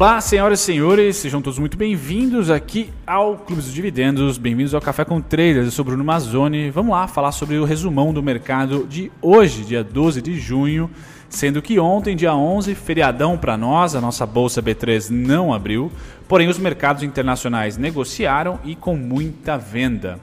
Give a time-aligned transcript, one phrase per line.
[0.00, 4.80] Olá, senhoras e senhores, sejam todos muito bem-vindos aqui ao Clube dos Dividendos, bem-vindos ao
[4.80, 6.70] Café com Traders, eu sou Bruno Mazzoni.
[6.70, 10.88] Vamos lá falar sobre o resumão do mercado de hoje, dia 12 de junho,
[11.28, 15.90] sendo que ontem, dia 11, feriadão para nós, a nossa bolsa B3 não abriu,
[16.28, 20.20] porém os mercados internacionais negociaram e com muita venda.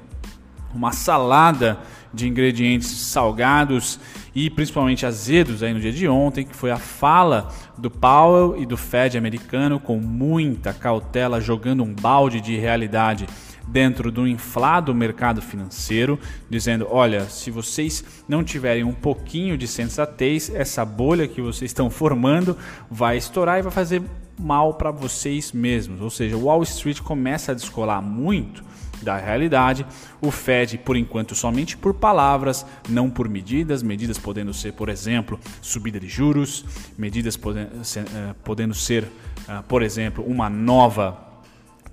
[0.73, 1.77] Uma salada
[2.15, 3.99] de ingredientes salgados
[4.33, 8.65] e principalmente azedos aí no dia de ontem, que foi a fala do Powell e
[8.65, 13.27] do Fed americano com muita cautela, jogando um balde de realidade
[13.67, 20.49] dentro do inflado mercado financeiro, dizendo: olha, se vocês não tiverem um pouquinho de sensatez,
[20.53, 22.57] essa bolha que vocês estão formando
[22.89, 24.01] vai estourar e vai fazer
[24.39, 26.01] mal para vocês mesmos.
[26.01, 28.63] Ou seja, Wall Street começa a descolar muito
[29.05, 29.85] da realidade.
[30.19, 33.81] O Fed, por enquanto, somente por palavras, não por medidas.
[33.81, 36.65] Medidas podendo ser, por exemplo, subida de juros,
[36.97, 39.05] medidas eh, podendo ser,
[39.47, 41.17] eh, por exemplo, uma nova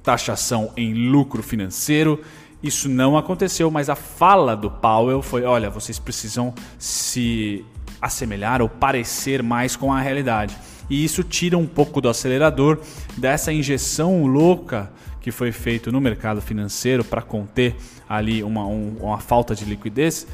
[0.03, 2.20] taxação em lucro financeiro.
[2.62, 7.64] Isso não aconteceu, mas a fala do Powell foi: olha, vocês precisam se
[8.01, 10.56] assemelhar ou parecer mais com a realidade.
[10.91, 12.81] E isso tira um pouco do acelerador
[13.17, 14.91] dessa injeção louca
[15.23, 17.77] que foi feito no mercado financeiro para conter
[18.09, 20.27] ali uma, um, uma falta de liquidez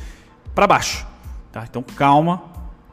[0.54, 1.06] para baixo.
[1.52, 1.64] Tá?
[1.68, 2.42] Então calma,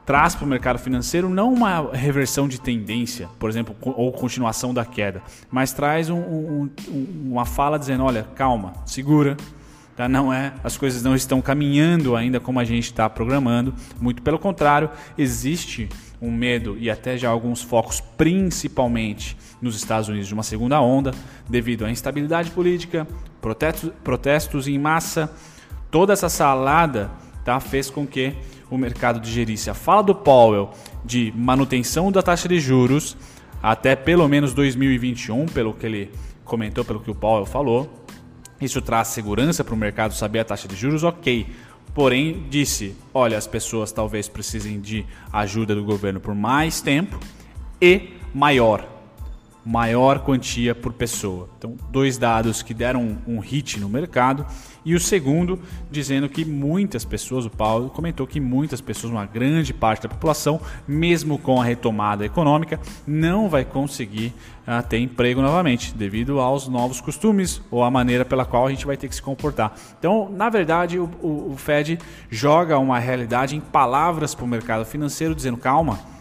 [0.06, 4.86] traz para o mercado financeiro não uma reversão de tendência, por exemplo, ou continuação da
[4.86, 6.70] queda, mas traz um, um,
[7.32, 9.38] uma fala dizendo, olha, calma, segura,
[9.96, 10.08] tá?
[10.08, 14.40] não é, as coisas não estão caminhando ainda como a gente está programando, muito pelo
[14.40, 15.90] contrário, existe
[16.22, 21.12] um medo e até já alguns focos, principalmente nos Estados Unidos, de uma segunda onda,
[21.50, 23.08] devido à instabilidade política,
[23.42, 25.32] protestos, protestos em massa.
[25.92, 27.12] Toda essa salada
[27.44, 28.34] tá, fez com que
[28.70, 30.72] o mercado digerisse a fala do Powell
[31.04, 33.16] de manutenção da taxa de juros
[33.62, 36.12] até pelo menos 2021, pelo que ele
[36.44, 38.05] comentou, pelo que o Powell falou.
[38.60, 41.48] Isso traz segurança para o mercado saber a taxa de juros, ok.
[41.94, 47.20] Porém, disse: olha, as pessoas talvez precisem de ajuda do governo por mais tempo
[47.82, 48.88] e maior.
[49.66, 51.50] Maior quantia por pessoa.
[51.58, 54.46] Então, dois dados que deram um, hit no mercado
[54.86, 55.60] e o segundo,
[55.90, 60.62] dizendo que muitas pessoas, o Paulo comentou que muitas pessoas, uma grande parte da população,
[60.88, 64.32] mesmo com a retomada econômica, não vai conseguir
[64.68, 68.86] uh, ter emprego novamente, devido aos novos costumes ou à maneira pela qual a gente
[68.86, 69.74] vai ter que se comportar.
[69.98, 71.98] Então, na verdade, o, o, o Fed
[72.30, 76.15] joga uma realidade em palavras para o mercado financeiro, dizendo calma?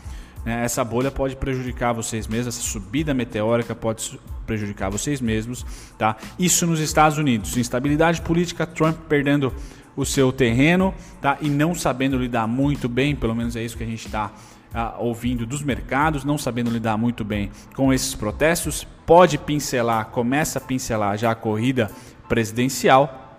[0.44, 5.64] Essa bolha pode prejudicar vocês mesmos, essa subida meteórica pode prejudicar vocês mesmos.
[5.96, 6.16] Tá?
[6.38, 7.56] Isso nos Estados Unidos.
[7.56, 9.52] Instabilidade política, Trump perdendo
[9.96, 11.38] o seu terreno tá?
[11.40, 14.32] e não sabendo lidar muito bem, pelo menos é isso que a gente está
[14.74, 18.86] ah, ouvindo dos mercados, não sabendo lidar muito bem com esses protestos.
[19.06, 21.90] Pode pincelar, começa a pincelar já a corrida
[22.28, 23.38] presidencial,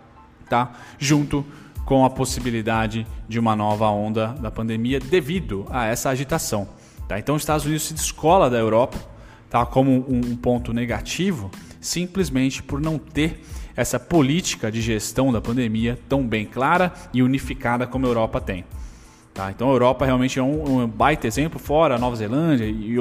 [0.49, 0.71] tá?
[0.97, 1.45] junto
[1.85, 6.67] com a possibilidade de uma nova onda da pandemia devido a essa agitação.
[7.07, 7.19] Tá?
[7.19, 8.97] Então, os Estados Unidos se descola da Europa
[9.49, 9.65] tá?
[9.65, 13.41] como um, ponto negativo, simplesmente por não ter
[13.75, 18.65] essa política de gestão da pandemia tão bem clara e unificada como a Europa tem.
[19.33, 19.51] Tá?
[19.51, 22.97] Então a Europa realmente é um, um baita exemplo, fora a Nova Zelândia e,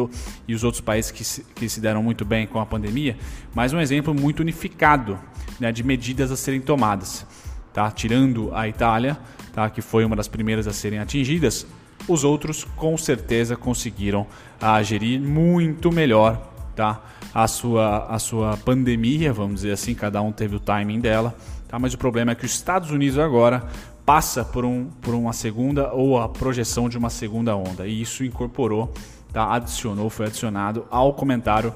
[0.48, 3.16] e, os outros países que se, que se deram muito bem com a pandemia,
[3.54, 5.16] mas um exemplo muito unificado
[5.60, 7.24] né, de medidas a serem tomadas.
[7.72, 7.88] Tá?
[7.90, 9.16] Tirando a Itália,
[9.52, 9.70] tá?
[9.70, 11.66] que foi uma das primeiras a serem atingidas,
[12.08, 14.26] os outros com certeza conseguiram
[14.60, 17.02] ah, gerir muito melhor tá?
[17.32, 21.34] a, sua, a sua pandemia, vamos dizer assim, cada um teve o timing dela.
[21.68, 21.78] Tá?
[21.78, 23.64] Mas o problema é que os Estados Unidos agora
[24.04, 27.86] passa por, um, por uma segunda ou a projeção de uma segunda onda.
[27.86, 28.92] E isso incorporou,
[29.32, 29.54] tá?
[29.54, 31.74] adicionou, foi adicionado ao comentário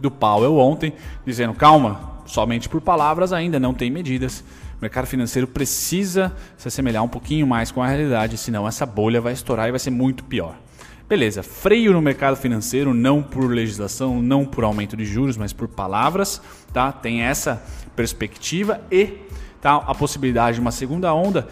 [0.00, 0.92] do Powell ontem,
[1.24, 4.44] dizendo: calma, somente por palavras ainda não tem medidas.
[4.84, 9.32] Mercado financeiro precisa se assemelhar um pouquinho mais com a realidade, senão essa bolha vai
[9.32, 10.54] estourar e vai ser muito pior.
[11.08, 15.68] Beleza, freio no mercado financeiro, não por legislação, não por aumento de juros, mas por
[15.68, 16.38] palavras,
[16.70, 16.92] tá?
[16.92, 17.62] Tem essa
[17.96, 19.20] perspectiva e
[19.58, 21.48] tá, a possibilidade de uma segunda onda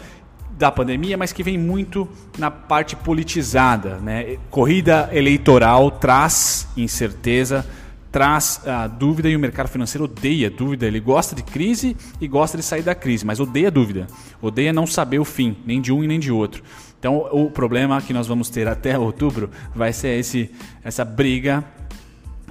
[0.51, 2.07] da pandemia, mas que vem muito
[2.37, 4.37] na parte politizada, né?
[4.51, 7.65] Corrida eleitoral traz incerteza,
[8.13, 10.85] traz a dúvida e o mercado financeiro odeia dúvida.
[10.85, 14.05] Ele gosta de crise e gosta de sair da crise, mas odeia dúvida.
[14.39, 16.63] Odeia não saber o fim, nem de um e nem de outro.
[16.99, 20.51] Então, o problema que nós vamos ter até outubro vai ser esse,
[20.83, 21.65] essa briga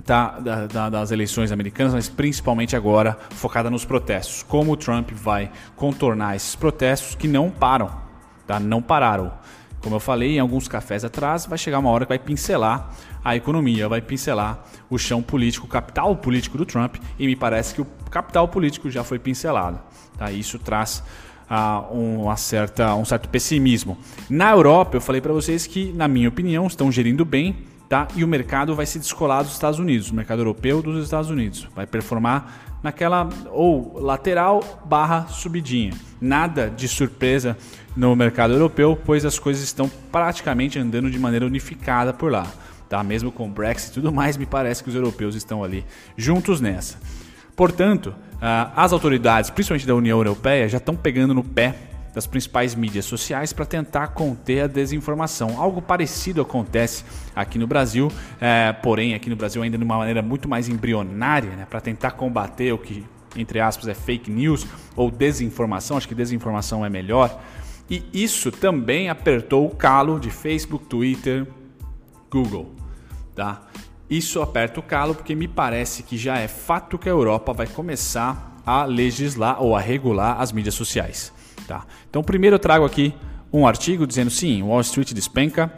[0.05, 4.43] tá, da, da, das eleições americanas, mas principalmente agora focada nos protestos.
[4.43, 7.89] Como o Trump vai contornar esses protestos que não param,
[8.49, 8.59] tá?
[8.59, 9.33] não pararam.
[9.81, 12.91] Como eu falei em alguns cafés atrás, vai chegar uma hora que vai pincelar
[13.25, 17.75] a economia, vai pincelar o chão político, o capital político do Trump, e me parece
[17.75, 19.81] que o capital político já foi pincelado.
[20.19, 20.31] Tá?
[20.31, 21.03] Isso traz
[21.51, 23.97] uh, uma certa, um certo pessimismo.
[24.29, 27.57] Na Europa, eu falei para vocês que, na minha opinião, estão gerindo bem
[27.89, 28.09] tá?
[28.17, 31.69] e o mercado vai se descolar dos Estados Unidos, o mercado europeu dos Estados Unidos.
[31.75, 35.93] Vai performar naquela ou lateral barra subidinha.
[36.21, 37.57] Nada de surpresa
[37.97, 42.47] no mercado europeu, pois as coisas estão praticamente andando de maneira unificada por lá.
[42.93, 43.03] Tá?
[43.03, 45.83] Mesmo com o Brexit e tudo mais, me parece que os europeus estão ali
[46.15, 46.99] juntos nessa.
[47.57, 51.75] Portanto, ah, as autoridades, principalmente da União Europeia, já estão pegando no pé
[52.13, 55.59] das principais mídias sociais para tentar conter a desinformação.
[55.59, 57.03] Algo parecido acontece
[57.35, 61.57] aqui no Brasil, é, porém aqui no Brasil ainda de uma maneira muito mais embrionária,
[61.57, 65.97] né, para tentar combater o que entre aspas é fake news ou desinformação.
[65.97, 67.41] Acho que desinformação é melhor.
[67.89, 71.47] E isso também apertou o calo de Facebook, Twitter,
[72.31, 72.82] Google,
[73.35, 73.63] tá?
[74.09, 77.67] Isso aperta o calo porque me parece que já é fato que a Europa vai
[77.67, 81.33] começar a legislar ou a regular as mídias sociais.
[81.67, 81.87] Tá?
[82.09, 83.15] Então, primeiro eu trago aqui
[83.53, 85.73] um artigo dizendo sim, Wall Street despenca,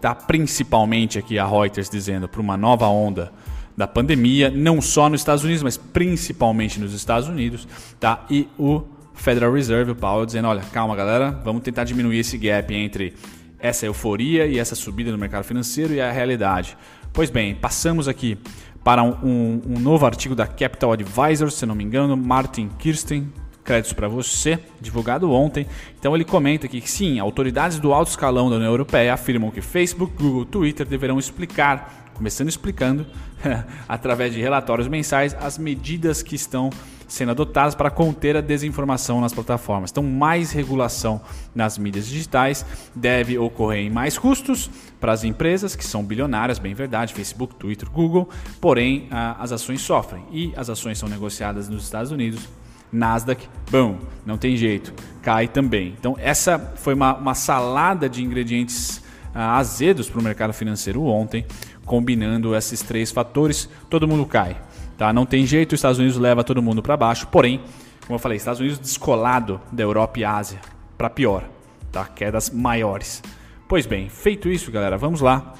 [0.00, 0.14] tá?
[0.14, 3.32] principalmente aqui a Reuters dizendo para uma nova onda
[3.76, 7.66] da pandemia, não só nos Estados Unidos, mas principalmente nos Estados Unidos,
[7.98, 8.24] tá?
[8.30, 8.82] E o
[9.14, 13.14] Federal Reserve, o Powell, dizendo, olha, calma galera, vamos tentar diminuir esse gap entre
[13.62, 16.76] essa euforia e essa subida no mercado financeiro e a realidade.
[17.12, 18.36] Pois bem, passamos aqui
[18.82, 23.32] para um, um, um novo artigo da Capital Advisors, se não me engano, Martin Kirsten,
[23.62, 25.66] créditos para você, divulgado ontem.
[25.98, 30.14] Então ele comenta que sim, autoridades do alto escalão da União Europeia afirmam que Facebook,
[30.20, 33.06] Google, Twitter deverão explicar, começando explicando,
[33.88, 36.70] através de relatórios mensais, as medidas que estão
[37.12, 39.90] sendo adotadas para conter a desinformação nas plataformas.
[39.90, 41.20] Então, mais regulação
[41.54, 42.64] nas mídias digitais
[42.94, 47.90] deve ocorrer em mais custos para as empresas que são bilionárias, bem verdade, Facebook, Twitter,
[47.90, 48.30] Google,
[48.62, 52.48] porém as ações sofrem e as ações são negociadas nos Estados Unidos.
[52.90, 55.94] Nasdaq, bom, não tem jeito, cai também.
[55.98, 59.02] Então, essa foi uma, uma salada de ingredientes
[59.34, 61.44] ah, azedos para o mercado financeiro ontem,
[61.84, 64.56] combinando esses três fatores, todo mundo cai.
[65.02, 65.12] Tá?
[65.12, 67.60] Não tem jeito, os Estados Unidos leva todo mundo para baixo, porém,
[68.02, 70.60] como eu falei, Estados Unidos descolado da Europa e Ásia
[70.96, 71.42] para pior,
[71.90, 72.04] tá?
[72.04, 73.20] quedas maiores.
[73.68, 75.54] Pois bem, feito isso, galera, vamos lá.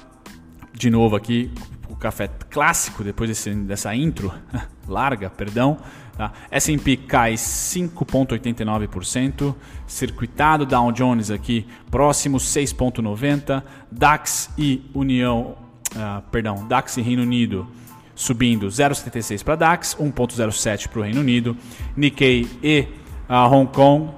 [0.71, 1.51] De novo aqui,
[1.89, 4.33] o café clássico, depois desse, dessa intro
[4.87, 5.77] larga, perdão.
[6.15, 6.31] Tá?
[6.49, 9.53] S&P cai 5,89%,
[9.85, 13.61] circuitado Dow Jones aqui próximo 6,90%,
[13.91, 15.57] DAX e União,
[15.97, 17.67] uh, perdão, DAX e Reino Unido
[18.15, 21.57] subindo 0,76 para DAX, 1,07 para o Reino Unido,
[21.95, 22.87] Nikkei e
[23.27, 24.11] a Hong Kong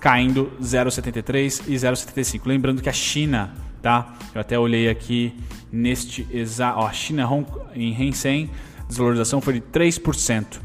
[0.00, 2.42] caindo 0,73 e 0,75.
[2.46, 3.52] Lembrando que a China,
[3.82, 4.14] tá?
[4.34, 5.34] Eu até olhei aqui
[5.70, 8.50] neste exato, a China Hong, em Hang Seng,
[8.88, 10.60] desvalorização foi de 3%,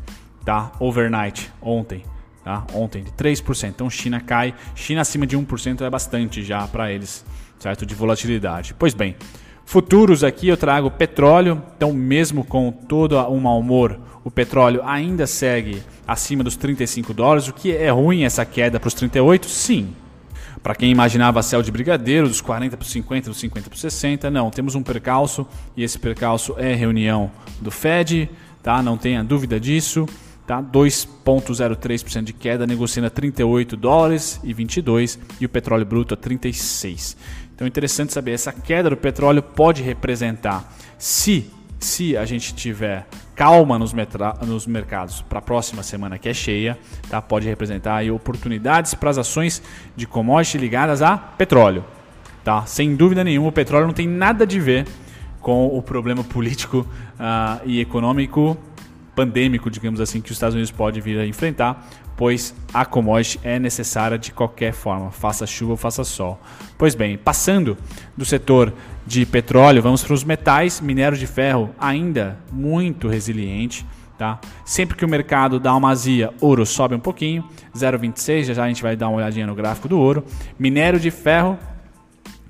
[0.45, 0.71] tá?
[0.79, 2.03] Overnight, ontem,
[2.43, 2.65] tá?
[2.73, 3.69] Ontem de 3%.
[3.69, 7.25] Então China cai, China acima de 1% é bastante já para eles,
[7.59, 7.85] certo?
[7.85, 8.73] De volatilidade.
[8.77, 9.15] Pois bem,
[9.65, 15.25] Futuros aqui eu trago petróleo, então mesmo com todo um mau humor, o petróleo ainda
[15.25, 19.49] segue acima dos 35 dólares, o que é ruim essa queda para os 38?
[19.49, 19.95] Sim.
[20.61, 23.81] Para quem imaginava céu de brigadeiro, dos 40 para os 50, dos 50 para os
[23.81, 27.29] 60, não, temos um percalço e esse percalço é reunião
[27.59, 28.29] do Fed,
[28.61, 28.81] tá?
[28.81, 30.07] Não tenha dúvida disso.
[30.45, 30.61] Tá?
[30.61, 37.15] 2,03% de queda, negociando a 38 dólares e 22 e o petróleo bruto a 36.
[37.55, 43.05] Então interessante saber, essa queda do petróleo pode representar, se, se a gente tiver
[43.35, 43.93] calma nos,
[44.45, 46.77] nos mercados para a próxima semana que é cheia,
[47.09, 47.21] tá?
[47.21, 49.61] pode representar aí oportunidades para as ações
[49.95, 51.83] de commodity ligadas a petróleo.
[52.43, 52.65] Tá?
[52.65, 54.85] Sem dúvida nenhuma, o petróleo não tem nada de ver
[55.41, 56.79] com o problema político
[57.19, 58.57] uh, e econômico
[59.15, 63.59] pandêmico, digamos assim, que os Estados Unidos pode vir a enfrentar, pois a commodity é
[63.59, 66.39] necessária de qualquer forma, faça chuva ou faça sol.
[66.77, 67.77] Pois bem, passando
[68.15, 68.73] do setor
[69.05, 73.85] de petróleo, vamos para os metais, minério de ferro ainda muito resiliente.
[74.17, 74.39] Tá?
[74.63, 77.43] Sempre que o mercado dá uma azia, ouro sobe um pouquinho,
[77.75, 80.23] 0,26, já já a gente vai dar uma olhadinha no gráfico do ouro.
[80.57, 81.57] Minério de ferro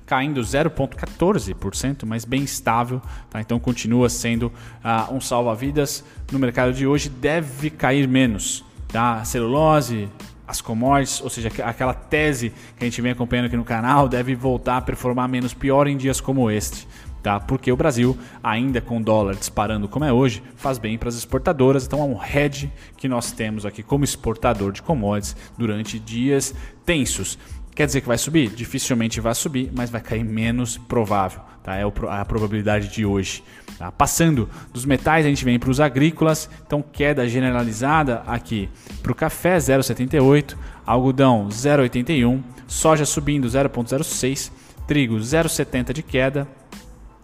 [0.06, 3.00] caindo 0,14%, mas bem estável.
[3.30, 3.40] Tá?
[3.40, 4.52] Então continua sendo
[4.84, 6.04] uh, um salva-vidas.
[6.30, 8.64] No mercado de hoje deve cair menos.
[8.94, 9.24] Tá?
[9.24, 10.08] celulose,
[10.46, 14.36] as commodities, ou seja, aquela tese que a gente vem acompanhando aqui no canal, deve
[14.36, 16.86] voltar a performar menos pior em dias como este.
[17.20, 17.40] Tá?
[17.40, 21.16] Porque o Brasil, ainda com o dólar disparando como é hoje, faz bem para as
[21.16, 21.84] exportadoras.
[21.84, 26.54] Então é um hedge que nós temos aqui como exportador de commodities durante dias
[26.86, 27.36] tensos.
[27.74, 28.50] Quer dizer que vai subir?
[28.50, 31.40] Dificilmente vai subir, mas vai cair menos provável.
[31.62, 31.76] Tá?
[31.76, 33.42] É a probabilidade de hoje.
[33.76, 33.90] Tá?
[33.90, 36.48] Passando dos metais, a gente vem para os agrícolas.
[36.64, 38.68] Então, queda generalizada aqui
[39.02, 44.52] para o café 0,78, algodão 0,81, soja subindo 0,06,
[44.86, 46.46] trigo 0,70 de queda,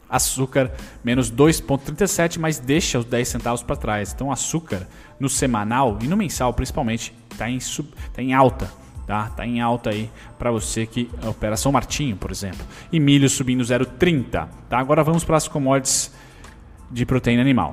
[0.08, 0.72] açúcar
[1.04, 4.12] menos 2,37, mas deixa os 10 centavos para trás.
[4.12, 4.88] Então, açúcar
[5.20, 7.58] no semanal e no mensal principalmente está em,
[8.12, 8.79] tá em alta
[9.10, 9.28] tá?
[9.28, 12.64] Tá em alta aí para você que opera São Martinho, por exemplo.
[12.92, 14.78] E milho subindo 0,30, tá?
[14.78, 16.12] Agora vamos para as commodities
[16.88, 17.72] de proteína animal.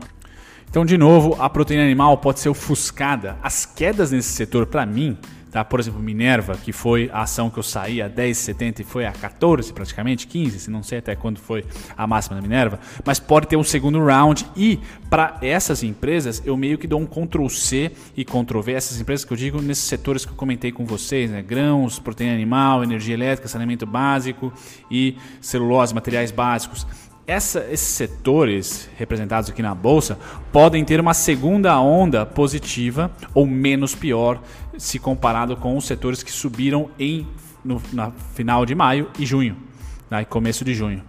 [0.67, 3.37] Então, de novo, a proteína animal pode ser ofuscada.
[3.43, 5.15] As quedas nesse setor, para mim,
[5.51, 5.63] Tá?
[5.63, 9.11] Por exemplo, Minerva, que foi a ação que eu saí a 10,70 e foi a
[9.11, 11.63] 14 praticamente, 15, se não sei até quando foi
[11.95, 16.57] a máxima da Minerva, mas pode ter um segundo round e para essas empresas eu
[16.57, 19.85] meio que dou um Ctrl C e Ctrl V, essas empresas que eu digo nesses
[19.85, 21.41] setores que eu comentei com vocês, né?
[21.41, 24.51] grãos, proteína animal, energia elétrica, saneamento básico
[24.91, 26.85] e celulose, materiais básicos
[27.27, 30.17] essa, esses setores representados aqui na bolsa
[30.49, 34.41] podem ter uma segunda onda positiva ou menos pior
[34.77, 37.27] se comparado com os setores que subiram em
[37.65, 39.57] no na final de maio e junho,
[40.09, 41.03] né, começo de junho,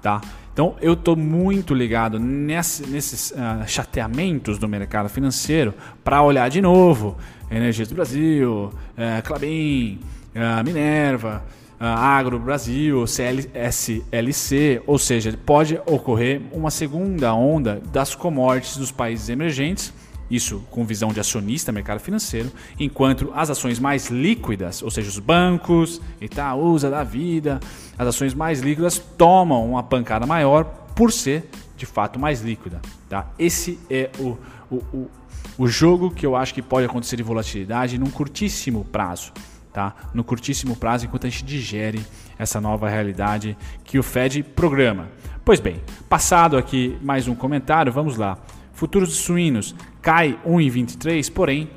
[0.00, 0.20] tá?
[0.52, 6.60] Então eu estou muito ligado nesse, nesses uh, chateamentos do mercado financeiro para olhar de
[6.60, 7.16] novo
[7.50, 9.98] Energias do Brasil, uh, Clabin,
[10.36, 11.42] uh, Minerva,
[11.78, 19.92] Agro Brasil, CLSLC, ou seja, pode ocorrer uma segunda onda das commodities dos países emergentes,
[20.30, 25.18] isso com visão de acionista, mercado financeiro, enquanto as ações mais líquidas, ou seja, os
[25.18, 27.60] bancos, Itaúsa da vida,
[27.98, 30.64] as ações mais líquidas tomam uma pancada maior
[30.94, 32.80] por ser de fato mais líquida.
[33.08, 33.26] Tá?
[33.38, 34.38] Esse é o,
[34.70, 35.10] o, o,
[35.58, 39.32] o jogo que eu acho que pode acontecer de volatilidade num curtíssimo prazo
[39.74, 39.92] tá?
[40.14, 42.00] no curtíssimo prazo, enquanto a gente digere
[42.38, 45.08] essa nova realidade que o Fed programa.
[45.44, 48.38] Pois bem, passado aqui mais um comentário, vamos lá.
[48.72, 51.68] Futuros de suínos cai 1,23, porém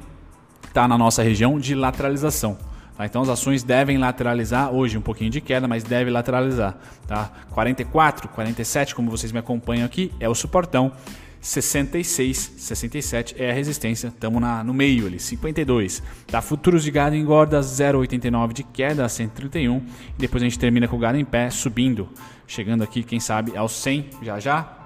[0.67, 2.57] está na nossa região de lateralização.
[2.95, 3.05] Tá?
[3.05, 6.77] Então as ações devem lateralizar, hoje um pouquinho de queda, mas deve lateralizar.
[7.07, 7.31] Tá?
[7.49, 10.91] 44, 47, como vocês me acompanham aqui, é o suportão.
[11.41, 16.03] 66, 67 é a resistência, estamos no meio ali, 52.
[16.27, 16.41] Tá?
[16.41, 19.83] Futuros de gado engorda 0,89 de queda a 131 e
[20.17, 22.09] depois a gente termina com o gado em pé subindo,
[22.45, 24.77] chegando aqui, quem sabe, aos 100 já já,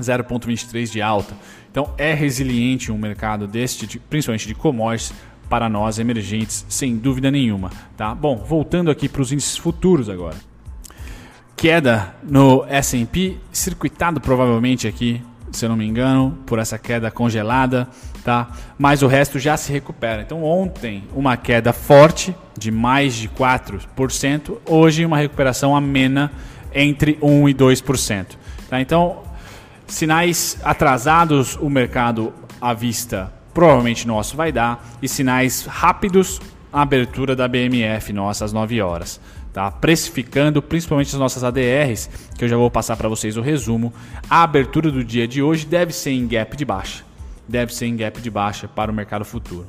[0.00, 1.36] 0,23 de alta.
[1.70, 5.12] Então é resiliente um mercado deste, principalmente de commodities,
[5.48, 7.70] para nós emergentes, sem dúvida nenhuma.
[7.96, 8.14] Tá?
[8.14, 10.36] Bom, voltando aqui para os índices futuros agora.
[11.56, 15.22] Queda no S&P, circuitado provavelmente aqui
[15.52, 17.88] se eu não me engano, por essa queda congelada,
[18.24, 18.48] tá?
[18.78, 20.22] Mas o resto já se recupera.
[20.22, 26.32] Então ontem uma queda forte de mais de 4%, hoje uma recuperação amena
[26.72, 28.26] entre 1 e 2%.
[28.68, 28.80] Tá?
[28.80, 29.22] Então,
[29.86, 36.40] sinais atrasados o mercado à vista provavelmente nosso vai dar e sinais rápidos
[36.72, 39.20] a abertura da BMF nossa às 9 horas
[39.54, 39.70] tá?
[39.70, 43.94] precificando principalmente as nossas ADRs, que eu já vou passar para vocês o resumo.
[44.28, 47.04] A abertura do dia de hoje deve ser em gap de baixa,
[47.48, 49.66] deve ser em gap de baixa para o mercado futuro.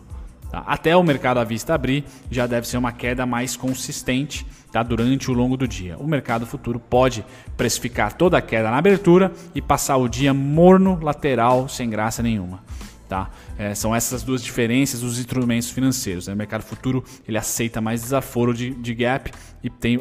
[0.52, 0.64] Tá?
[0.66, 4.82] Até o mercado à vista abrir, já deve ser uma queda mais consistente tá?
[4.82, 5.96] durante o longo do dia.
[6.00, 7.24] O mercado futuro pode
[7.56, 12.64] precificar toda a queda na abertura e passar o dia morno, lateral, sem graça nenhuma.
[13.08, 13.30] Tá?
[13.58, 16.28] É, são essas duas diferenças dos instrumentos financeiros.
[16.28, 16.34] Né?
[16.34, 19.32] O mercado futuro ele aceita mais desaforo de, de gap
[19.64, 20.00] e tem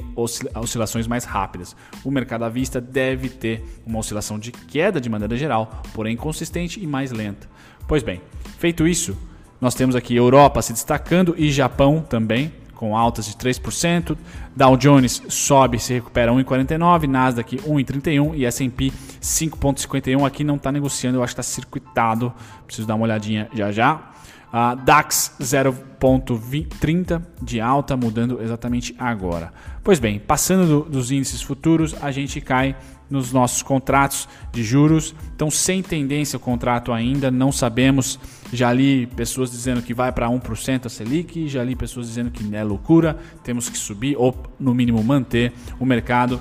[0.57, 1.77] oscilações mais rápidas.
[2.03, 6.83] O mercado à vista deve ter uma oscilação de queda de maneira geral, porém consistente
[6.83, 7.49] e mais lenta.
[7.87, 8.23] Pois bem,
[8.59, 9.17] feito isso,
[9.61, 14.17] nós temos aqui Europa se destacando e Japão também com altas de 3%.
[14.55, 20.27] Dow Jones sobe, se recupera 1,49, Nasdaq 1,31 e S&P 5,51.
[20.27, 22.33] Aqui não está negociando, eu acho que está circuitado.
[22.67, 24.11] Preciso dar uma olhadinha já já.
[24.55, 29.53] Uh, DAX 0,30 de alta, mudando exatamente agora.
[29.83, 32.77] Pois bem, passando do, dos índices futuros, a gente cai
[33.09, 35.15] nos nossos contratos de juros.
[35.35, 38.19] Então, sem tendência o contrato ainda, não sabemos.
[38.53, 42.55] Já li pessoas dizendo que vai para 1% a Selic, já li pessoas dizendo que
[42.55, 45.53] é loucura, temos que subir ou, no mínimo, manter.
[45.79, 46.41] O mercado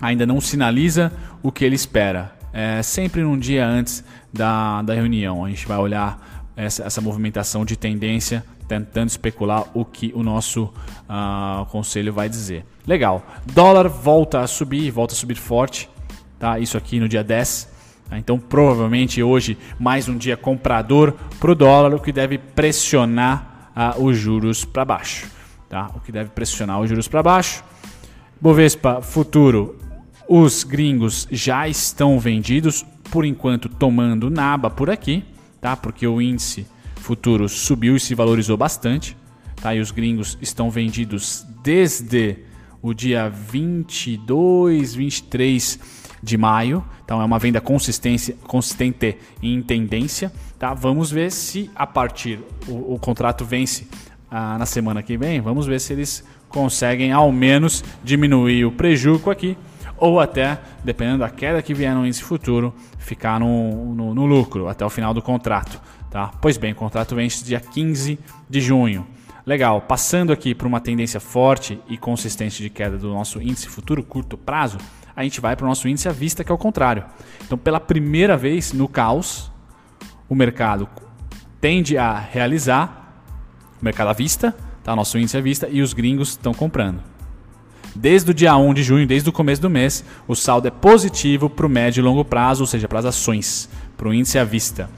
[0.00, 2.36] ainda não sinaliza o que ele espera.
[2.52, 5.44] É sempre num dia antes da, da reunião.
[5.44, 10.72] A gente vai olhar essa, essa movimentação de tendência, tentando especular o que o nosso
[11.08, 12.64] uh, conselho vai dizer.
[12.86, 13.20] Legal.
[13.52, 15.90] Dólar volta a subir, volta a subir forte.
[16.38, 16.56] Tá?
[16.60, 17.68] Isso aqui no dia 10.
[18.08, 18.16] Tá?
[18.16, 24.04] Então, provavelmente hoje, mais um dia comprador para o dólar, o que deve pressionar uh,
[24.04, 25.28] os juros para baixo.
[25.68, 25.90] tá?
[25.96, 27.64] o que deve pressionar os juros para baixo.
[28.40, 29.80] Bovespa futuro,
[30.28, 35.24] os gringos já estão vendidos, por enquanto tomando naba por aqui,
[35.60, 35.76] tá?
[35.76, 36.68] porque o índice
[37.00, 39.16] futuro subiu e se valorizou bastante.
[39.60, 39.74] Tá?
[39.74, 42.36] E os gringos estão vendidos desde
[42.82, 45.80] o dia 22, 23
[46.22, 46.84] de maio.
[47.04, 48.36] Então é uma venda consistente
[49.42, 50.32] em tendência.
[50.58, 50.74] Tá?
[50.74, 52.38] Vamos ver se a partir
[52.68, 53.86] o, o contrato vence
[54.30, 55.40] ah, na semana que vem.
[55.40, 59.56] Vamos ver se eles conseguem ao menos diminuir o prejuízo aqui
[60.00, 64.66] ou até, dependendo da queda que vier no índice futuro, ficar no, no, no lucro
[64.66, 65.80] até o final do contrato.
[66.10, 66.32] Tá?
[66.40, 69.06] Pois bem, o contrato vence dia 15 de junho.
[69.46, 74.02] Legal, passando aqui para uma tendência forte e consistente de queda do nosso índice futuro
[74.02, 74.78] curto prazo,
[75.14, 77.04] a gente vai para o nosso índice à vista, que é o contrário.
[77.44, 79.50] Então, pela primeira vez no caos,
[80.28, 80.88] o mercado
[81.60, 83.22] tende a realizar
[83.80, 84.94] o mercado à vista, tá?
[84.94, 87.00] nosso índice à vista, e os gringos estão comprando.
[87.94, 91.50] Desde o dia 1 de junho, desde o começo do mês, o saldo é positivo
[91.50, 94.44] para o médio e longo prazo, ou seja, para as ações, para o índice à
[94.44, 94.88] vista.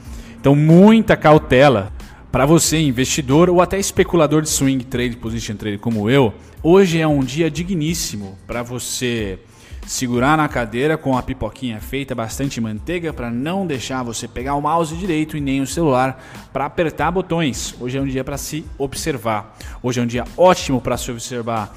[0.43, 1.89] Então, muita cautela
[2.29, 6.33] para você, investidor ou até especulador de swing trade, position trade como eu.
[6.61, 9.39] Hoje é um dia digníssimo para você
[9.87, 14.61] segurar na cadeira com a pipoquinha feita, bastante manteiga para não deixar você pegar o
[14.61, 16.21] mouse direito e nem o celular
[16.51, 17.73] para apertar botões.
[17.79, 19.57] Hoje é um dia para se observar.
[19.81, 21.73] Hoje é um dia ótimo para se observar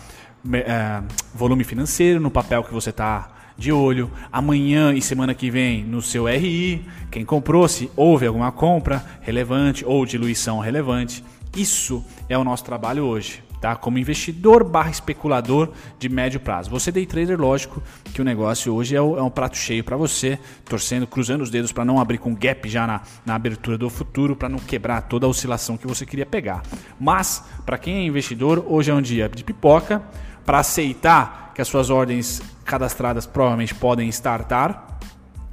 [0.52, 4.10] é, volume financeiro no papel que você está de olho.
[4.32, 9.84] Amanhã e semana que vem no seu RI, quem comprou, se houve alguma compra relevante
[9.84, 11.24] ou diluição relevante.
[11.56, 13.45] Isso é o nosso trabalho hoje.
[13.66, 13.74] Tá?
[13.74, 16.70] Como investidor barra especulador de médio prazo.
[16.70, 17.82] Você day trader, lógico
[18.14, 21.72] que o negócio hoje é, é um prato cheio para você, torcendo, cruzando os dedos
[21.72, 25.26] para não abrir com gap já na, na abertura do futuro, para não quebrar toda
[25.26, 26.62] a oscilação que você queria pegar.
[27.00, 30.00] Mas, para quem é investidor, hoje é um dia de pipoca,
[30.44, 35.00] para aceitar que as suas ordens cadastradas provavelmente podem startar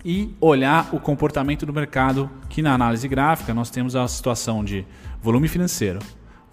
[0.05, 4.85] e olhar o comportamento do mercado, que na análise gráfica nós temos a situação de
[5.19, 5.97] volume financeiro.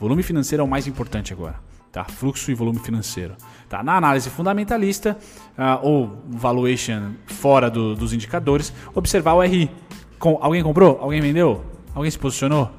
[0.00, 1.56] Volume financeiro é o mais importante agora.
[1.92, 2.04] Tá?
[2.04, 3.34] Fluxo e volume financeiro.
[3.68, 3.82] Tá?
[3.82, 5.18] Na análise fundamentalista
[5.58, 9.70] uh, ou valuation fora do, dos indicadores, observar o RI.
[10.18, 10.98] Com, alguém comprou?
[11.00, 11.64] Alguém vendeu?
[11.94, 12.70] Alguém se posicionou?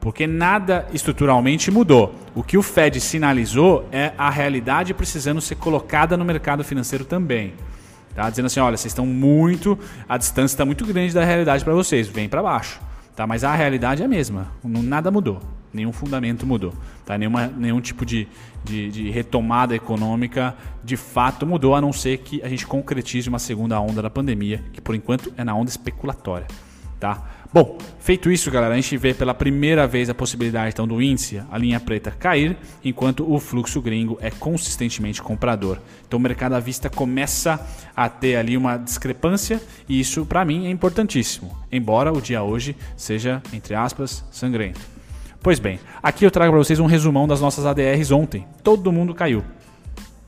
[0.00, 2.14] Porque nada estruturalmente mudou.
[2.34, 7.54] O que o Fed sinalizou é a realidade precisando ser colocada no mercado financeiro também.
[8.14, 8.28] Tá?
[8.30, 12.08] Dizendo assim, olha, vocês estão muito, a distância está muito grande da realidade para vocês,
[12.08, 12.80] vem para baixo.
[13.18, 13.26] Tá?
[13.26, 15.40] Mas a realidade é a mesma, nada mudou,
[15.74, 16.72] nenhum fundamento mudou.
[17.04, 17.18] Tá?
[17.18, 18.28] Nenhuma, nenhum tipo de,
[18.62, 20.54] de, de retomada econômica
[20.84, 24.62] de fato mudou, a não ser que a gente concretize uma segunda onda da pandemia,
[24.72, 26.46] que por enquanto é na onda especulatória.
[27.00, 27.24] Tá?
[27.50, 31.42] Bom, feito isso, galera, a gente vê pela primeira vez a possibilidade então, do índice,
[31.50, 35.78] a linha preta, cair, enquanto o fluxo gringo é consistentemente comprador.
[36.06, 37.58] Então o mercado à vista começa
[37.96, 42.76] a ter ali uma discrepância e isso para mim é importantíssimo, embora o dia hoje
[42.98, 44.80] seja, entre aspas, sangrento.
[45.42, 48.46] Pois bem, aqui eu trago para vocês um resumão das nossas ADRs ontem.
[48.62, 49.42] Todo mundo caiu.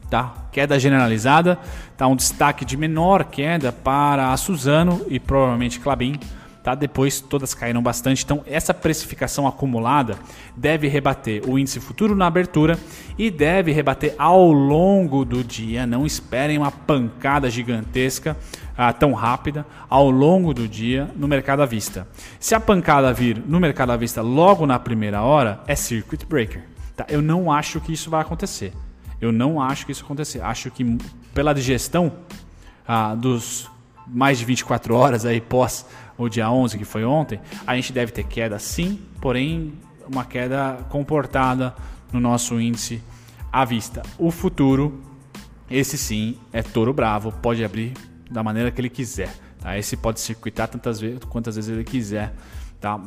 [0.09, 0.49] Tá?
[0.51, 1.59] Queda generalizada,
[1.97, 6.19] tá um destaque de menor queda para a Suzano e provavelmente Clabin
[6.63, 6.75] Tá?
[6.75, 8.23] Depois todas caíram bastante.
[8.23, 10.19] Então, essa precificação acumulada
[10.55, 12.79] deve rebater o índice futuro na abertura
[13.17, 15.87] e deve rebater ao longo do dia.
[15.87, 18.37] Não esperem uma pancada gigantesca
[18.77, 22.07] ah, tão rápida ao longo do dia no mercado à vista.
[22.39, 26.63] Se a pancada vir no mercado à vista logo na primeira hora, é circuit breaker.
[26.95, 27.07] Tá?
[27.09, 28.73] Eu não acho que isso vai acontecer.
[29.19, 30.43] Eu não acho que isso acontecer.
[30.43, 30.99] Acho que
[31.33, 32.13] pela digestão
[32.87, 33.71] ah, dos
[34.07, 35.87] mais de 24 horas aí pós
[36.25, 39.73] o dia 11, que foi ontem, a gente deve ter queda sim, porém
[40.07, 41.75] uma queda comportada
[42.13, 43.03] no nosso índice
[43.53, 44.03] à vista.
[44.19, 45.01] O futuro,
[45.71, 47.95] esse sim, é touro bravo, pode abrir
[48.31, 49.35] da maneira que ele quiser.
[49.61, 49.79] Tá?
[49.79, 52.33] Esse pode circuitar tantas vezes quantas vezes ele quiser.
[52.81, 53.01] Tá?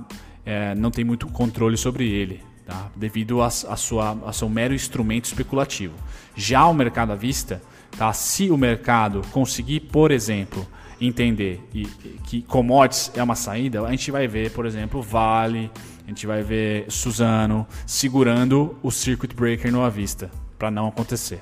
[0.46, 2.42] É, não tem muito controle sobre ele.
[2.66, 2.90] Tá?
[2.96, 5.96] Devido a, a, sua, a seu mero instrumento especulativo.
[6.36, 7.62] Já o mercado à vista,
[7.98, 8.12] tá?
[8.14, 10.66] se o mercado conseguir, por exemplo,
[11.00, 11.86] entender e,
[12.24, 15.72] que commodities é uma saída, a gente vai ver, por exemplo, Vale,
[16.06, 21.42] a gente vai ver Suzano segurando o circuit breaker no à vista, para não acontecer.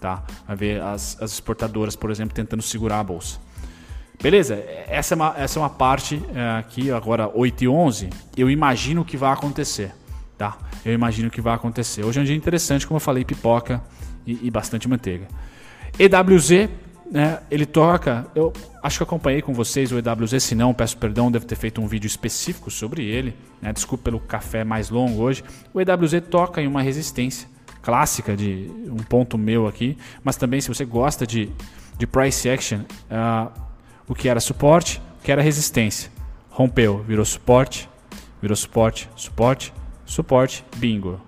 [0.00, 0.22] Tá?
[0.46, 3.38] Vai ver as, as exportadoras, por exemplo, tentando segurar a bolsa.
[4.22, 4.54] Beleza?
[4.86, 9.04] Essa é uma, essa é uma parte é, aqui, agora 8 e 11, eu imagino
[9.04, 9.92] que vai acontecer.
[10.36, 10.58] Tá?
[10.84, 12.04] Eu imagino que vai acontecer.
[12.04, 13.82] Hoje é um dia interessante, como eu falei, pipoca
[14.26, 15.28] e, e bastante manteiga.
[15.98, 16.68] EWZ
[17.10, 18.26] né, ele toca.
[18.34, 21.80] Eu acho que acompanhei com vocês o EWZ, se não, peço perdão, deve ter feito
[21.80, 23.36] um vídeo específico sobre ele.
[23.60, 25.44] Né, desculpe pelo café mais longo hoje.
[25.72, 27.48] O EWZ toca em uma resistência
[27.84, 31.50] clássica de um ponto meu aqui, mas também se você gosta de,
[31.98, 33.52] de price action, uh,
[34.08, 36.10] o que era suporte, o que era resistência.
[36.48, 37.88] Rompeu, virou suporte,
[38.40, 39.72] virou suporte, suporte,
[40.06, 41.20] suporte, bingo.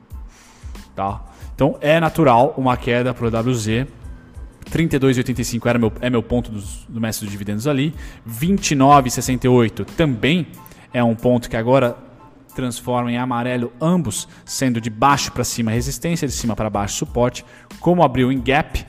[0.95, 1.23] Tá?
[1.55, 3.87] Então é natural uma queda para o WZ.
[4.71, 7.95] 32,85 era meu, é meu ponto dos, do mestre dos dividendos ali.
[8.29, 10.47] 29,68 também
[10.93, 11.97] é um ponto que agora
[12.55, 17.45] transforma em amarelo ambos, sendo de baixo para cima resistência, de cima para baixo suporte.
[17.79, 18.85] Como abriu em gap,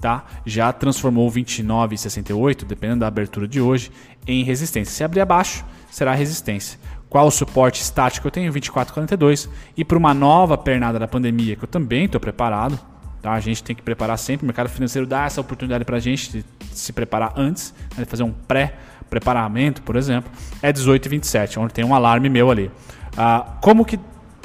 [0.00, 0.24] tá?
[0.46, 3.92] já transformou 29,68, dependendo da abertura de hoje,
[4.26, 4.94] em resistência.
[4.94, 6.78] Se abrir abaixo, será resistência.
[7.10, 8.52] Qual o suporte estático eu tenho?
[8.52, 9.48] 24,42.
[9.76, 12.78] E para uma nova pernada da pandemia, que eu também estou preparado,
[13.22, 13.32] tá?
[13.32, 14.44] a gente tem que preparar sempre.
[14.44, 18.04] O mercado financeiro dá essa oportunidade para a gente se preparar antes, né?
[18.04, 20.30] fazer um pré-preparamento, por exemplo.
[20.62, 22.70] É 18,27, onde tem um alarme meu ali.
[23.16, 23.98] Ah, como que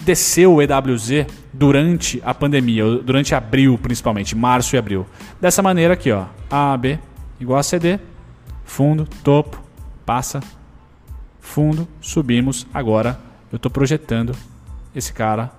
[0.04, 5.06] desceu o EWZ durante a pandemia, durante abril principalmente, março e abril?
[5.40, 6.26] Dessa maneira aqui, ó.
[6.50, 7.00] A, B
[7.40, 8.00] igual a CD,
[8.64, 9.62] fundo, topo,
[10.06, 10.42] passa,
[11.40, 12.66] fundo, subimos.
[12.74, 13.20] Agora
[13.52, 14.36] eu estou projetando
[14.96, 15.52] esse cara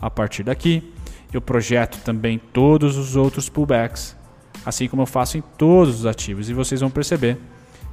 [0.00, 0.92] a partir daqui.
[1.34, 4.16] Eu projeto também todos os outros pullbacks,
[4.64, 6.48] assim como eu faço em todos os ativos.
[6.48, 7.38] E vocês vão perceber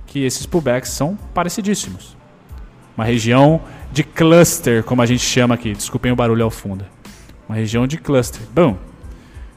[0.05, 2.15] que esses pullbacks são parecidíssimos.
[2.95, 3.59] Uma região
[3.91, 5.73] de cluster, como a gente chama aqui.
[5.73, 6.85] Desculpem o barulho ao fundo.
[7.49, 8.41] Uma região de cluster.
[8.53, 8.77] Bom.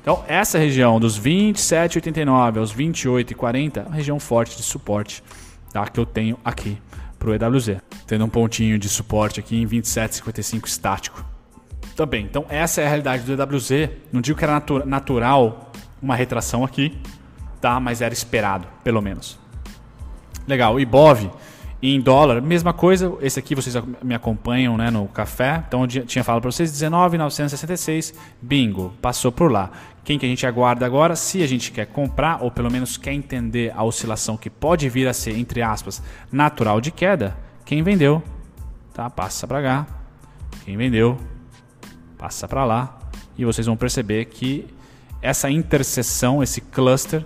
[0.01, 5.23] Então, essa região dos 27,89 aos 28,40 é uma região forte de suporte
[5.75, 6.79] tá, que eu tenho aqui
[7.19, 11.34] para o EWZ, tendo um pontinho de suporte aqui em 27,55 estático.
[11.97, 13.91] Também, então essa é a realidade do EWZ.
[14.13, 16.99] Não digo que era natu natural uma retração aqui,
[17.61, 17.79] tá?
[17.79, 19.39] mas era esperado, pelo menos.
[20.47, 21.31] Legal, IBOV
[21.83, 23.15] em dólar, mesma coisa.
[23.21, 25.63] Esse aqui vocês me acompanham né, no café.
[25.67, 28.15] Então eu tinha falado para vocês 19,966.
[28.41, 29.71] Bingo, passou por lá.
[30.03, 31.15] Quem que a gente aguarda agora?
[31.15, 35.07] Se a gente quer comprar ou pelo menos quer entender a oscilação que pode vir
[35.09, 36.03] a ser, entre aspas,
[36.33, 38.23] natural de queda, quem vendeu,
[38.93, 39.09] tá?
[39.09, 39.87] Passa para cá.
[40.65, 41.19] Quem vendeu,
[42.25, 42.99] passa para lá.
[43.37, 44.67] E vocês vão perceber que
[45.21, 47.23] essa interseção, esse cluster,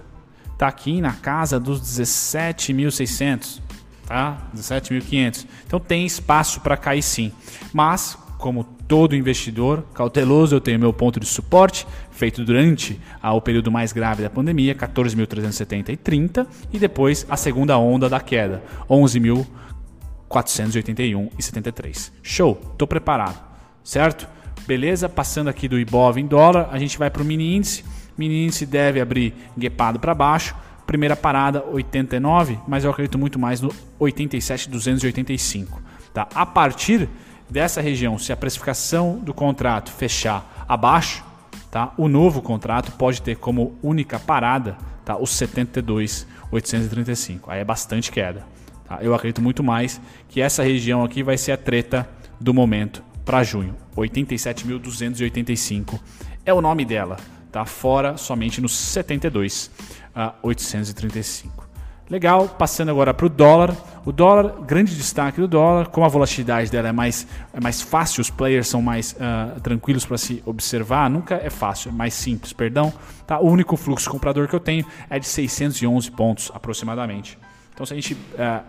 [0.52, 3.60] está aqui na casa dos 17.600
[4.04, 4.48] tá?
[4.56, 5.46] 17.500.
[5.66, 7.30] Então tem espaço para cair sim.
[7.72, 13.70] Mas, como todo investidor cauteloso, eu tenho meu ponto de suporte feito durante o período
[13.70, 21.30] mais grave da pandemia, 14.370 e 30, e depois a segunda onda da queda, 11.481
[21.38, 22.12] e 73.
[22.22, 23.38] Show, tô preparado,
[23.84, 24.37] certo?
[24.68, 25.08] Beleza?
[25.08, 27.82] Passando aqui do IBOV em dólar, a gente vai para o mini índice.
[28.18, 30.54] Mini índice deve abrir guepado para baixo
[30.86, 35.80] Primeira parada 89, mas eu acredito muito mais no 87,285.
[36.12, 36.28] Tá?
[36.34, 37.08] A partir
[37.48, 41.24] dessa região, se a precificação do contrato fechar abaixo,
[41.70, 41.94] tá?
[41.96, 45.16] o novo contrato pode ter como única parada tá?
[45.16, 47.50] os 72,835.
[47.50, 48.44] Aí é bastante queda.
[48.86, 48.98] Tá?
[49.00, 52.06] Eu acredito muito mais que essa região aqui vai ser a treta
[52.38, 53.76] do momento para junho.
[53.94, 56.00] 87.285
[56.46, 57.18] é o nome dela.
[57.52, 59.70] Tá fora somente nos 72
[60.14, 61.68] a 835.
[62.08, 63.76] Legal, passando agora para o dólar.
[64.06, 68.22] O dólar, grande destaque do dólar, como a volatilidade dela é mais, é mais fácil,
[68.22, 72.54] os players são mais uh, tranquilos para se observar, nunca é fácil, é mais simples,
[72.54, 72.90] perdão.
[73.26, 73.38] Tá?
[73.38, 77.38] O único fluxo comprador que eu tenho é de 611 pontos aproximadamente.
[77.74, 78.64] Então se a gente uh,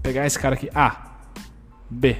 [0.00, 1.16] pegar esse cara aqui, A,
[1.90, 2.16] B,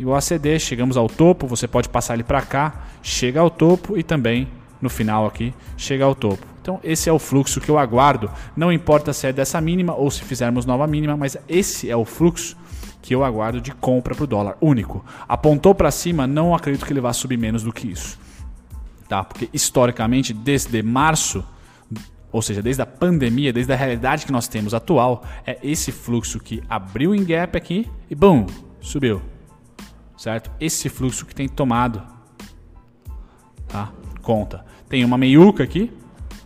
[0.00, 3.98] igual a CD, chegamos ao topo, você pode passar ele para cá, chega ao topo
[3.98, 4.48] e também
[4.80, 6.46] no final aqui chega ao topo.
[6.62, 8.30] Então, esse é o fluxo que eu aguardo.
[8.56, 12.04] Não importa se é dessa mínima ou se fizermos nova mínima, mas esse é o
[12.06, 12.56] fluxo
[13.02, 15.04] que eu aguardo de compra para o dólar único.
[15.28, 18.18] Apontou para cima, não acredito que ele vá subir menos do que isso.
[19.06, 19.22] Tá?
[19.22, 21.44] Porque historicamente, desde março,
[22.32, 26.38] ou seja, desde a pandemia, desde a realidade que nós temos atual, é esse fluxo
[26.38, 28.46] que abriu em gap aqui e bum,
[28.80, 29.20] subiu.
[30.20, 30.50] Certo?
[30.60, 32.02] Esse fluxo que tem tomado
[33.66, 33.90] tá?
[34.20, 34.62] conta.
[34.86, 35.90] Tem uma meiuca aqui,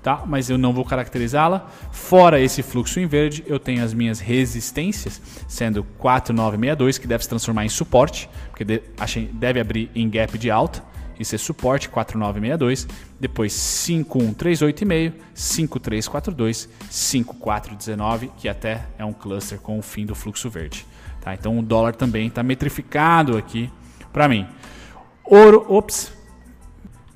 [0.01, 0.23] tá?
[0.25, 1.69] Mas eu não vou caracterizá-la.
[1.91, 7.29] Fora esse fluxo em verde, eu tenho as minhas resistências, sendo 4962, que deve se
[7.29, 8.65] transformar em suporte, porque
[9.33, 10.81] deve abrir em gap de alta
[11.19, 12.87] e ser suporte 4962,
[13.19, 20.87] depois 5138,5, 5342, 5419, que até é um cluster com o fim do fluxo verde.
[21.25, 21.35] Tá?
[21.35, 23.71] Então o dólar também está metrificado aqui
[24.13, 24.47] para mim.
[25.25, 26.13] Ouro, ops,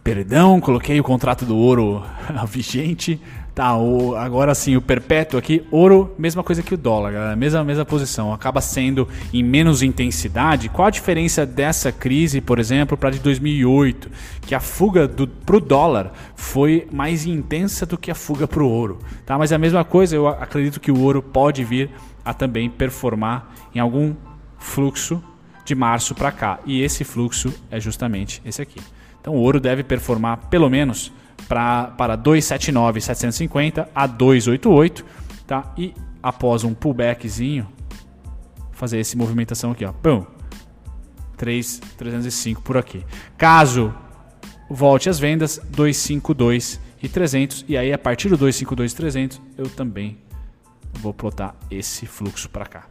[0.09, 2.03] Perdão, coloquei o contrato do ouro
[2.49, 3.21] vigente.
[3.55, 7.62] Tá, o, agora sim, o perpétuo aqui, ouro, mesma coisa que o dólar, galera, mesma,
[7.62, 8.33] mesma posição.
[8.33, 10.71] Acaba sendo em menos intensidade.
[10.71, 14.11] Qual a diferença dessa crise, por exemplo, para de 2008?
[14.40, 19.01] Que a fuga do, pro dólar foi mais intensa do que a fuga pro ouro.
[19.27, 19.37] Tá?
[19.37, 21.90] Mas é a mesma coisa, eu acredito que o ouro pode vir
[22.29, 24.14] a também performar em algum
[24.59, 25.25] fluxo
[25.64, 26.61] de março para cá.
[26.67, 28.79] E esse fluxo é justamente esse aqui.
[29.19, 31.11] Então o ouro deve performar pelo menos
[31.49, 35.07] pra, para 279,750 a 288,
[35.47, 35.73] tá?
[35.79, 37.67] E após um pullbackzinho,
[38.73, 39.93] fazer essa movimentação aqui, ó.
[39.93, 40.27] Pum.
[41.38, 43.07] 3,305 por aqui.
[43.38, 43.95] Caso
[44.69, 49.71] volte às vendas, 252 e 300 e aí a partir do 252 e 300 eu
[49.71, 50.19] também
[50.94, 52.87] vou plotar esse fluxo para cá.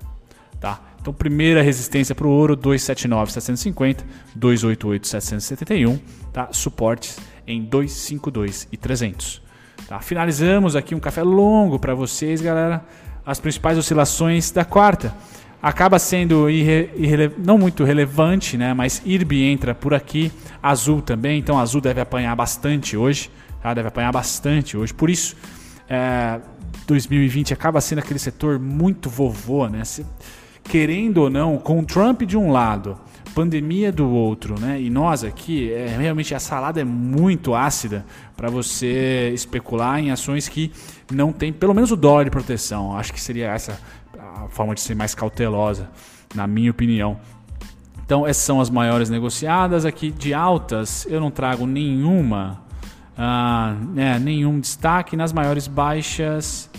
[0.60, 0.82] Tá?
[1.00, 4.04] Então, primeira resistência para o ouro, 279, 750,
[4.36, 6.00] 288, 771,
[6.34, 6.50] tá?
[6.52, 9.42] Suportes em 252 e 300.
[9.88, 10.00] Tá?
[10.00, 12.84] Finalizamos aqui um café longo para vocês, galera.
[13.26, 15.14] As principais oscilações da quarta.
[15.62, 18.74] Acaba sendo irre, não muito relevante, né?
[18.74, 20.32] mas IRB entra por aqui,
[20.62, 23.32] azul também, então azul deve apanhar bastante hoje,
[23.62, 23.74] tá?
[23.74, 24.94] deve apanhar bastante hoje.
[24.94, 25.36] Por isso,
[25.90, 26.40] é,
[26.88, 29.84] 2020 acaba sendo aquele setor muito vovô, né?
[29.84, 30.06] Se,
[30.64, 32.98] querendo ou não, com Trump de um lado,
[33.34, 34.82] pandemia do outro, né?
[34.82, 40.48] E nós aqui, é, realmente a salada é muito ácida para você especular em ações
[40.48, 40.72] que
[41.12, 42.98] não tem pelo menos o dólar de proteção.
[42.98, 43.80] Acho que seria essa
[44.18, 45.90] a forma de ser mais cautelosa,
[46.34, 47.20] na minha opinião.
[48.06, 51.06] Então, essas são as maiores negociadas aqui de altas.
[51.10, 52.62] Eu não trago nenhuma,
[53.18, 56.70] ah, né, nenhum destaque nas maiores baixas.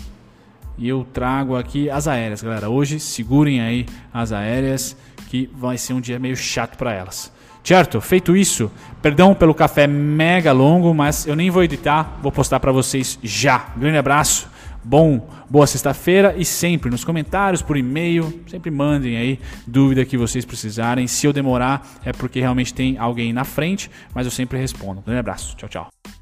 [0.77, 2.69] E eu trago aqui as aéreas, galera.
[2.69, 4.95] Hoje segurem aí as aéreas,
[5.27, 7.31] que vai ser um dia meio chato para elas.
[7.61, 7.99] Certo?
[7.99, 8.71] Feito isso,
[9.01, 13.67] perdão pelo café mega longo, mas eu nem vou editar, vou postar para vocês já.
[13.75, 14.49] Grande abraço.
[14.81, 20.45] Bom, boa sexta-feira e sempre nos comentários, por e-mail, sempre mandem aí dúvida que vocês
[20.45, 21.05] precisarem.
[21.05, 25.01] Se eu demorar é porque realmente tem alguém na frente, mas eu sempre respondo.
[25.01, 25.55] Grande abraço.
[25.57, 26.18] Tchau, tchau.